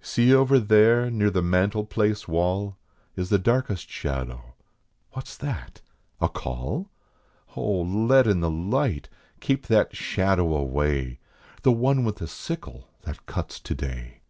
[0.00, 2.76] See over there near the mantel place wall
[3.16, 4.54] Is the darkest shadow.
[5.10, 5.80] What s that
[6.20, 6.88] a call?
[7.56, 9.08] Oh, let in the light,
[9.40, 11.18] keep that shadow away,
[11.62, 14.20] The one with the sickle that cuts today.